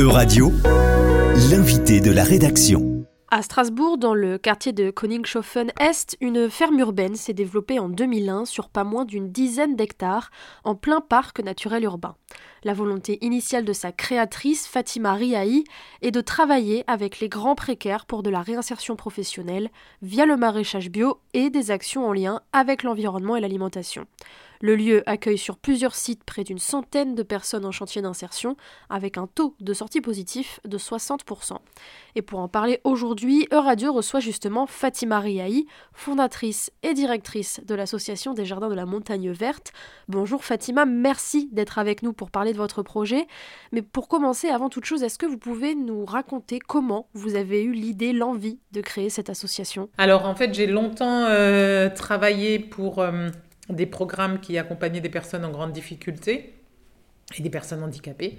[0.00, 0.50] E-Radio,
[1.50, 3.04] l'invité de la rédaction.
[3.30, 8.70] À Strasbourg, dans le quartier de Koningshofen-Est, une ferme urbaine s'est développée en 2001 sur
[8.70, 10.30] pas moins d'une dizaine d'hectares,
[10.64, 12.16] en plein parc naturel urbain.
[12.62, 15.64] La volonté initiale de sa créatrice, Fatima Riahi,
[16.02, 19.70] est de travailler avec les grands précaires pour de la réinsertion professionnelle
[20.02, 24.06] via le maraîchage bio et des actions en lien avec l'environnement et l'alimentation.
[24.62, 28.58] Le lieu accueille sur plusieurs sites près d'une centaine de personnes en chantier d'insertion,
[28.90, 31.56] avec un taux de sortie positif de 60%.
[32.14, 38.34] Et pour en parler aujourd'hui, Euradio reçoit justement Fatima Riahi, fondatrice et directrice de l'association
[38.34, 39.72] des Jardins de la Montagne Verte.
[40.08, 43.26] Bonjour Fatima, merci d'être avec nous pour parler de votre projet.
[43.72, 47.62] Mais pour commencer, avant toute chose, est-ce que vous pouvez nous raconter comment vous avez
[47.62, 49.88] eu l'idée, l'envie de créer cette association?
[49.98, 52.98] Alors en fait, j'ai longtemps euh, travaillé pour...
[53.00, 53.28] Euh,
[53.72, 56.54] des programmes qui accompagnaient des personnes en grande difficulté
[57.38, 58.38] et des personnes handicapées.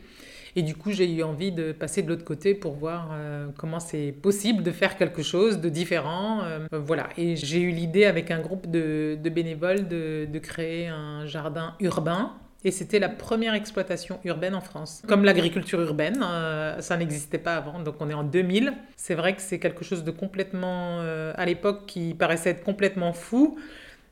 [0.58, 3.80] Et du coup, j'ai eu envie de passer de l'autre côté pour voir euh, comment
[3.80, 6.41] c'est possible de faire quelque chose de différent.
[6.74, 7.07] Voilà.
[7.18, 12.34] Et j'ai eu l'idée avec un groupe de, bénévoles de, créer un jardin urbain.
[12.63, 15.01] Et c'était la première exploitation urbaine en France.
[15.07, 17.79] Comme l'agriculture urbaine, euh, ça n'existait pas avant.
[17.79, 18.73] Donc on est en 2000.
[18.95, 23.57] C'est vrai que c'est quelque chose de complètement, à l'époque, qui paraissait être complètement fou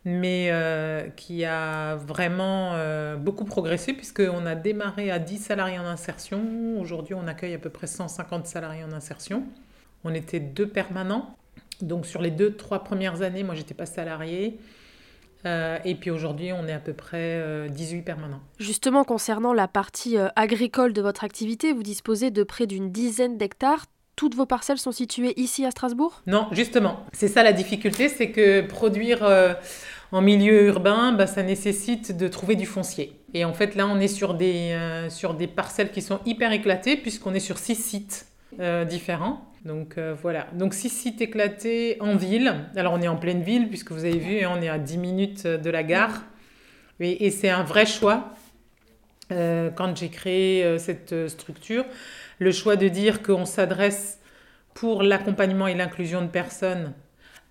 [0.06, 5.86] mais euh, qui a vraiment euh, beaucoup progressé puisqu'on a démarré à 10 salariés en
[5.86, 6.42] insertion.
[6.80, 9.44] Aujourd'hui, on accueille à peu près 150 salariés en insertion.
[10.04, 11.36] On était deux permanents.
[11.82, 14.60] Donc sur les deux, trois premières années, moi, j'étais pas salarié.
[15.46, 18.42] Euh, et puis aujourd'hui, on est à peu près 18 permanents.
[18.60, 23.86] Justement, concernant la partie agricole de votre activité, vous disposez de près d'une dizaine d'hectares
[24.20, 26.24] toutes vos parcelles sont situées ici à Strasbourg?
[26.28, 27.06] Non, justement.
[27.14, 29.54] C'est ça la difficulté, c'est que produire euh,
[30.12, 33.14] en milieu urbain, bah, ça nécessite de trouver du foncier.
[33.34, 36.52] Et en fait, là, on est sur des, euh, sur des parcelles qui sont hyper
[36.52, 38.26] éclatées, puisqu'on est sur six sites
[38.60, 39.46] euh, différents.
[39.66, 42.56] Donc voilà, donc six sites éclatés en ville.
[42.78, 45.46] Alors on est en pleine ville, puisque vous avez vu, on est à 10 minutes
[45.46, 46.24] de la gare.
[47.02, 48.34] Et, c'est un vrai choix.
[49.30, 51.84] quand j'ai créé cette structure,
[52.40, 54.20] le choix de dire qu'on s'adresse
[54.74, 56.94] pour l'accompagnement et l'inclusion de personnes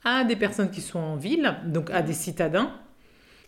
[0.04, 2.72] à des personnes qui sont en ville, donc à des citadins,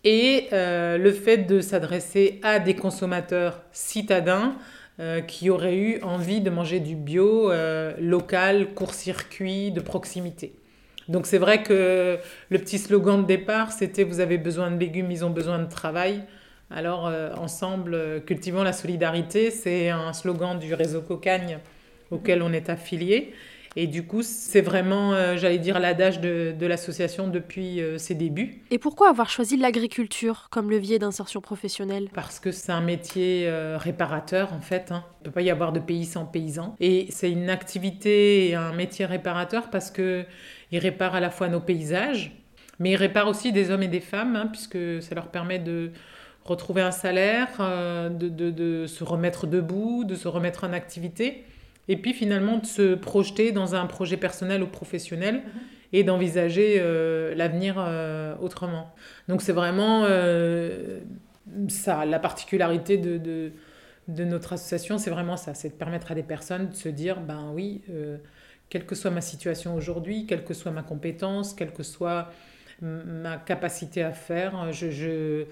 [0.05, 4.55] et euh, le fait de s'adresser à des consommateurs citadins
[5.01, 10.53] euh, qui auraient eu envie de manger du bio euh, local, court-circuit, de proximité.
[11.09, 12.19] Donc c'est vrai que
[12.51, 15.71] le petit slogan de départ, c'était vous avez besoin de légumes, ils ont besoin de
[15.71, 16.23] travail.
[16.71, 21.61] Alors, euh, ensemble, cultivons la solidarité, c'est un slogan du réseau Cocagne
[22.11, 23.33] auquel on est affilié.
[23.77, 28.63] Et du coup, c'est vraiment, euh, j'allais dire, l'adage de, l'association depuis ses débuts.
[28.71, 32.09] Et pourquoi avoir choisi l'agriculture comme levier d'insertion professionnelle?
[32.13, 34.93] Parce que c'est un métier réparateur, en fait.
[34.93, 35.05] Hein.
[35.21, 36.75] Il ne peut pas y avoir de pays sans paysans.
[36.81, 40.27] Et c'est une activité et un métier réparateur parce qu'il
[40.73, 42.33] répare à la fois nos paysages,
[42.79, 45.93] mais il répare aussi des hommes et des femmes, hein, puisque ça leur permet de
[46.45, 51.45] retrouver un salaire, euh, de, de, de, se remettre debout, de se remettre en activité,
[51.91, 55.43] et puis finalement de se projeter dans un projet personnel ou professionnel mhm.
[55.93, 58.95] et d'envisager euh, l'avenir euh, autrement.
[59.29, 60.07] Donc c'est vraiment
[61.69, 63.53] ça, la particularité de, de,
[64.09, 67.21] de notre association, c'est vraiment ça, c'est de permettre à des personnes de se dire,
[67.21, 67.83] ben oui,
[68.69, 72.31] quelle que soit ma situation aujourd'hui, quelle que soit ma compétence, quelle que soit
[72.81, 75.45] ma capacité à faire, je, je,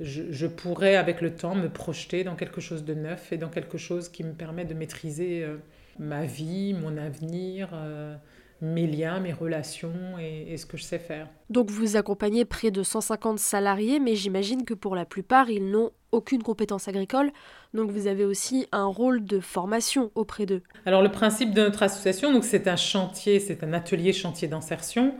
[0.00, 3.78] je, pourrais avec le temps me projeter dans quelque chose de neuf et dans quelque
[3.78, 5.58] chose qui me permet de maîtriser euh,
[5.98, 8.14] ma vie, mon avenir, euh,
[8.60, 11.28] mes liens, mes relations et, ce que je sais faire.
[11.50, 15.90] Donc vous accompagnez près de 150 salariés, mais j'imagine que pour la plupart, ils n'ont
[16.12, 17.32] aucune compétence agricole,
[17.74, 20.62] donc vous avez aussi un rôle de formation auprès d'eux.
[20.84, 25.14] Alors le principe de notre association, donc c'est un chantier, c'est un atelier chantier d'insertion.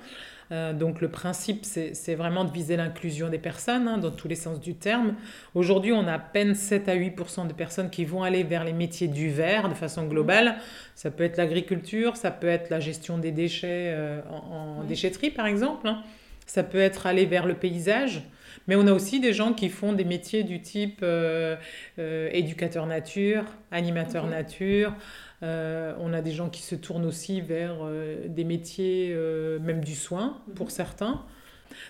[0.53, 4.35] Euh, donc le principe, c'est vraiment de viser l'inclusion des personnes hein, dans tous les
[4.35, 5.15] sens du terme.
[5.55, 8.75] Aujourd'hui, on a à peine 7 à 8% de personnes qui vont aller vers les
[8.75, 10.57] métiers du verre de façon globale.
[10.95, 15.47] Ça peut être l'agriculture, ça peut être la gestion des déchets euh, en, déchetterie, par
[15.47, 15.89] exemple.
[15.89, 16.03] Hein.
[16.47, 18.23] Ça peut être aller vers le paysage.
[18.69, 21.57] Mais on a aussi des gens qui font des métiers du type euh,
[21.97, 24.95] éducateur nature, animateur nature,
[25.43, 29.83] euh, on a des gens qui se tournent aussi vers euh, des métiers, euh, même
[29.83, 31.23] du soin, pour certains.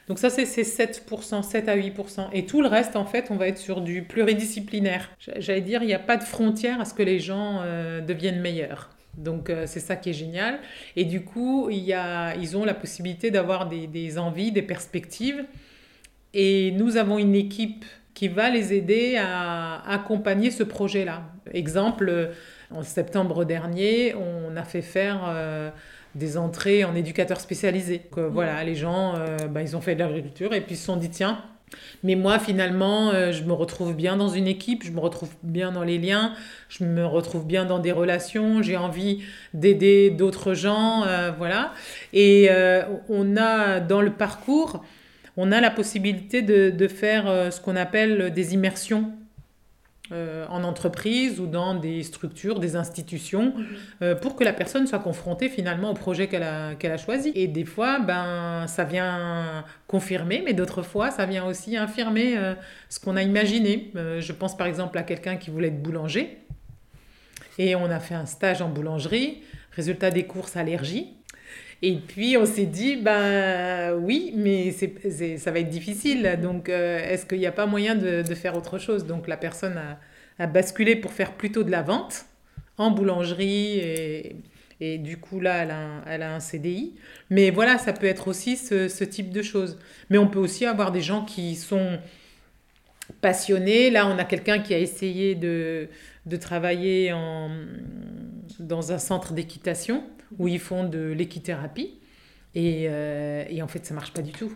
[0.08, 2.28] Donc ça, c'est 7%, 7 à 8%.
[2.32, 5.10] Et tout le reste, en fait, on va être sur du pluridisciplinaire.
[5.36, 7.62] J'allais dire, il n'y a pas de frontière à ce que les gens
[8.06, 8.90] deviennent meilleurs.
[9.18, 10.60] Donc c'est ça qui est génial.
[10.94, 14.62] Et du coup, il y a, ils ont la possibilité d'avoir des, des, envies, des
[14.62, 15.44] perspectives.
[16.32, 17.84] Et nous avons une équipe
[18.14, 21.24] qui va les aider à accompagner ce projet-là.
[21.52, 22.30] Exemple,
[22.74, 25.70] en septembre dernier, on a fait faire euh,
[26.14, 28.02] des entrées en éducateurs spécialisés.
[28.10, 30.78] Donc, euh, voilà, les gens, euh, bah, ils ont fait de l'agriculture et puis ils
[30.78, 31.42] se sont dit, tiens,
[32.02, 35.84] mais moi, finalement, je me retrouve bien dans une équipe, je me retrouve bien dans
[35.84, 36.34] les liens,
[36.68, 39.22] je me retrouve bien dans des relations, j'ai envie
[39.54, 41.06] d'aider d'autres gens,
[41.38, 41.72] voilà.
[42.12, 42.50] Et
[43.08, 44.84] on a dans le parcours,
[45.38, 49.10] on a la possibilité de, de faire ce qu'on appelle des immersions
[50.12, 53.66] euh, en entreprise ou dans des structures, des institutions, mhm.
[54.02, 57.32] euh, pour que la personne soit confrontée finalement au projet qu'elle a, qu'elle a choisi.
[57.34, 62.54] Et des fois, ben, ça vient confirmer, mais d'autres fois, ça vient aussi infirmer euh,
[62.90, 63.90] ce qu'on a imaginé.
[63.94, 66.38] je pense par exemple à quelqu'un qui voulait être boulanger,
[67.58, 69.42] et on a fait un stage en boulangerie,
[69.72, 71.14] résultat des courses allergie.
[71.84, 76.38] Et puis on s'est dit, ben oui, mais c'est, ça va être difficile.
[76.40, 79.04] Donc euh, est-ce qu'il n'y a pas moyen de, faire autre chose?
[79.04, 79.76] Donc la personne
[80.38, 82.26] a, basculé pour faire plutôt de la vente
[82.78, 84.36] en boulangerie et,
[84.80, 86.94] et du coup là, elle a, un, elle CDI.
[87.30, 89.78] Mais voilà, ça peut être aussi ce, type de choses.
[90.08, 91.98] Mais on peut aussi avoir des gens qui sont
[93.20, 93.90] passionnés.
[93.90, 95.88] Là, on a quelqu'un qui a essayé de,
[96.26, 97.12] de travailler
[98.60, 100.04] dans un centre d'équitation
[100.38, 101.98] où ils font de l'équithérapie.
[102.54, 104.52] Et, euh, et, en fait, ça marche pas du tout.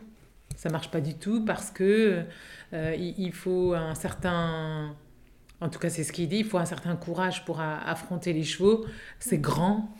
[0.56, 2.22] Ça marche pas du tout parce que
[2.72, 4.94] euh, il, faut un certain.
[5.60, 8.42] En tout cas, c'est ce qu'il dit il faut un certain courage pour affronter les
[8.42, 8.86] chevaux.
[9.18, 9.94] C'est grand.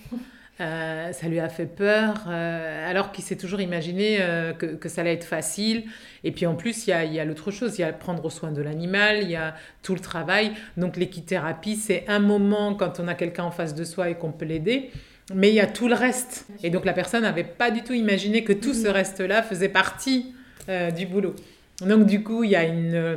[0.59, 4.17] Euh, ça lui a fait peur, alors qu'il s'est toujours imaginé
[4.59, 5.85] que, que, ça allait être facile.
[6.25, 8.63] Et puis en plus, il y a, l'autre chose, il y a prendre soin de
[8.63, 10.53] l'animal, il y a tout le travail.
[10.79, 14.33] Donc l'équithérapie, c'est un moment quand on a quelqu'un en face de soi et qu'on
[14.33, 14.91] peut l'aider.
[15.35, 16.47] Mais il y a tout le reste.
[16.63, 20.35] Et donc la personne n'avait pas du tout imaginé que tout ce reste-là faisait partie
[20.69, 21.35] euh, du boulot.
[21.81, 22.95] Donc du coup, il y a une...
[22.95, 23.17] Euh,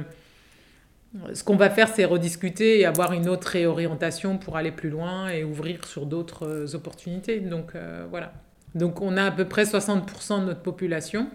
[1.33, 5.29] ce qu'on va faire, c'est rediscuter et avoir une autre réorientation pour aller plus loin
[5.29, 7.39] et ouvrir sur d'autres euh, opportunités.
[7.39, 7.73] Donc
[8.09, 8.33] voilà.
[8.75, 11.27] Donc on a à peu près 60% de notre population,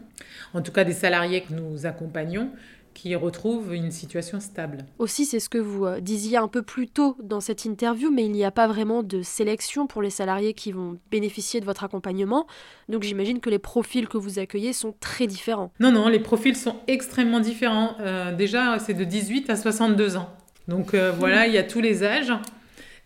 [0.52, 2.50] en tout cas des salariés que nous accompagnons,
[2.94, 4.78] qui retrouvent une situation stable.
[4.98, 8.24] Aussi, c'est ce que vous euh, disiez un peu plus tôt dans cette interview, mais
[8.24, 11.84] il n'y a pas vraiment de sélection pour les salariés qui vont bénéficier de votre
[11.84, 12.46] accompagnement.
[12.88, 15.72] Donc j'imagine que les profils que vous accueillez sont très différents.
[15.80, 17.96] Non, non, les profils sont extrêmement différents.
[18.00, 20.30] Euh, déjà, c'est de 18 à 62 ans.
[20.68, 22.32] Donc euh, voilà, il y a tous les âges.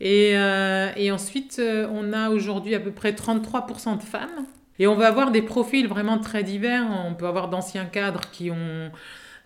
[0.00, 0.34] Et,
[0.96, 4.46] et ensuite, on a aujourd'hui à peu près 33% de femmes.
[4.78, 6.86] Et on va avoir des profils vraiment très divers.
[7.04, 8.92] On peut avoir d'anciens cadres qui ont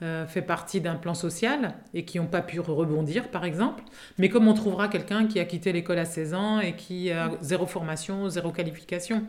[0.03, 3.85] euh, fait partie d'un plan social et qui n'ont pas pu rebondir, par exemple.
[4.19, 7.31] Mais comme on trouvera quelqu'un qui a quitté l'école à 16 ans et qui a
[7.41, 9.23] zéro formation, zéro qualification.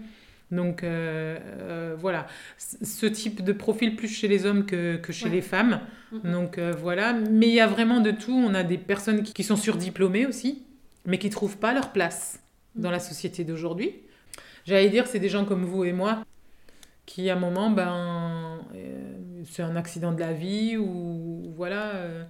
[0.50, 2.25] Donc euh, euh, voilà,
[2.58, 5.80] ce type de profil plus chez les hommes que, que chez les femmes.
[6.12, 6.31] Mm-hmm.
[6.31, 8.34] Donc voilà, mais il y a vraiment de tout.
[8.34, 10.64] On a des personnes qui, qui sont surdiplômées aussi,
[11.06, 12.40] mais qui ne trouvent pas leur place
[12.76, 13.94] dans la société d'aujourd'hui.
[14.66, 16.24] J'allais dire, c'est des gens comme vous et moi
[17.06, 18.32] qui à un moment, ben,
[19.45, 21.95] c'est un accident de la vie ou voilà.
[21.95, 22.24] Euh,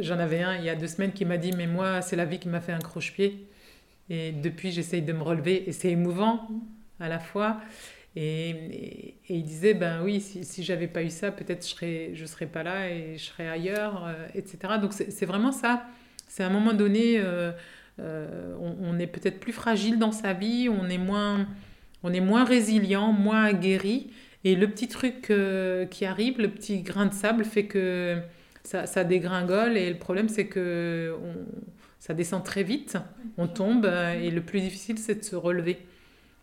[0.00, 2.24] j'en avais un il y a deux semaines qui m'a dit, mais moi, c'est la
[2.24, 3.46] vie qui m'a fait un croche-pied.
[4.10, 6.48] Et depuis, j'essaye de me relever et c'est émouvant
[7.00, 7.60] à la fois.
[8.14, 12.26] Et, il disait, ben oui, si, si j'avais pas eu ça, peut-être je serais, je
[12.26, 14.74] serais pas là et je serais ailleurs, euh, etc.
[14.80, 15.86] Donc c'est vraiment ça.
[16.28, 17.22] C'est à un moment donné,
[17.98, 21.46] on, on, est peut-être plus fragile dans sa vie, on est moins
[22.02, 24.10] on est moins résilient, moins aguerri.
[24.44, 28.18] Et le petit truc euh, qui arrive, le petit grain de sable, fait que
[28.64, 29.76] ça, dégringole.
[29.76, 31.14] Et le problème, c'est que
[31.98, 32.96] ça descend très vite,
[33.38, 33.90] on tombe.
[34.20, 35.78] Et le plus difficile, c'est de se relever.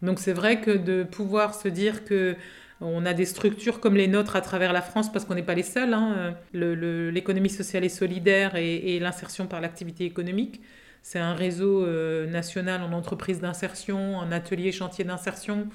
[0.02, 2.36] Donc c'est vrai que de pouvoir se dire que
[2.82, 5.56] on a des structures comme les nôtres à travers la France, parce qu'on n'est pas
[5.56, 5.94] les seuls.
[5.94, 6.36] Hein.
[6.54, 10.62] L'économie sociale et solidaire et, et l'insertion par l'activité économique,
[11.02, 15.68] c'est un réseau euh, national en entreprise d'insertion, en atelier chantier d'insertion,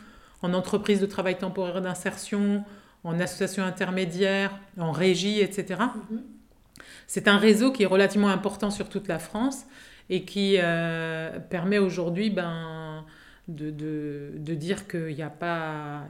[0.44, 2.64] en entreprise de travail temporaire d'insertion,
[3.02, 5.80] en association intermédiaire, en régie, etc.
[6.10, 6.22] Mhm.
[7.06, 9.64] C'est un réseau qui est relativement important sur toute la France
[10.10, 13.04] et qui euh, permet aujourd'hui ben,
[13.48, 16.02] de, de, de, dire qu'il n'y a pas...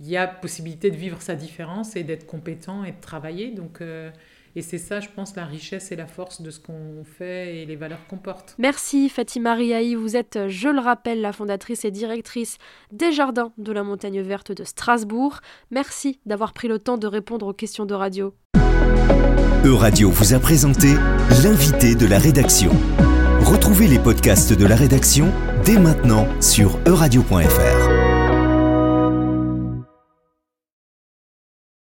[0.00, 3.52] Il y a possibilité de vivre sa différence et d'être compétent et de travailler.
[3.52, 4.10] Donc, euh,
[4.54, 7.66] et c'est ça, je pense, la richesse et la force de ce qu'on fait et
[7.66, 8.54] les valeurs qu'on porte.
[8.58, 9.94] Merci Fatima Riahi.
[9.94, 12.58] Vous êtes, je le rappelle, la fondatrice et directrice
[12.90, 15.40] des Jardins de la Montagne Verte de Strasbourg.
[15.70, 18.34] Merci d'avoir pris le temps de répondre aux questions de radio.
[19.64, 20.88] Euradio vous a présenté
[21.42, 22.72] l'invité de la rédaction.
[23.44, 25.32] Retrouvez les podcasts de la rédaction
[25.64, 27.91] dès maintenant sur euradio.fr.